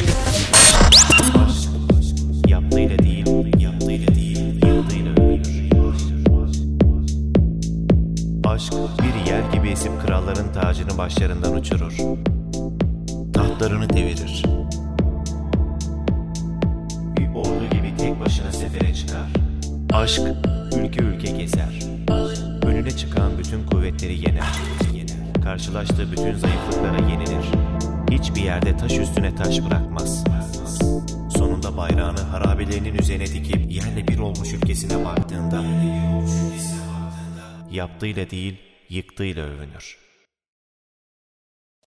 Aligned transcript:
Aşk. 0.00 1.68
Aşk. 1.98 2.50
Yaptığıyla 2.50 2.98
değil, 2.98 3.26
yaptığıyla 3.58 4.14
değil, 4.14 4.66
yaptığıyla. 4.66 5.10
Aşk 8.44 8.72
bir 8.72 9.30
yer 9.30 9.52
gibi 9.52 9.68
esip 9.68 9.92
kralların 10.06 10.52
tacını 10.52 10.98
başlarından 10.98 11.54
uçurur. 11.54 11.92
Tahtlarını 13.34 13.90
devirir. 13.90 14.44
Bir 17.16 17.28
ordu 17.34 17.64
gibi 17.70 17.96
tek 17.98 18.20
başına 18.20 18.52
sefere 18.52 18.94
çıkar. 18.94 19.28
Aşk 19.92 20.22
ülke 20.76 21.02
ülke 21.02 21.30
gezer. 21.30 21.80
Önüne 22.62 22.90
çıkan 22.90 23.38
bütün 23.38 23.66
kuvvetleri 23.66 24.18
yener. 24.18 24.52
Karşılaştığı 25.44 26.12
bütün 26.12 26.34
zayıflıklara 26.34 27.08
yenilir. 27.10 27.29
Hiçbir 28.20 28.42
yerde 28.42 28.76
taş 28.76 28.98
üstüne 28.98 29.34
taş 29.34 29.64
bırakmaz. 29.64 30.24
Sonunda 31.36 31.76
bayrağını 31.76 32.20
harabelerinin 32.20 32.94
üzerine 32.94 33.26
dikip 33.26 33.72
yerle 33.72 34.08
bir 34.08 34.18
olmuş 34.18 34.52
ülkesine 34.52 35.04
baktığında 35.04 35.64
yaptığıyla 37.70 38.30
değil 38.30 38.56
yıktığıyla 38.88 39.44
övünür. 39.44 39.98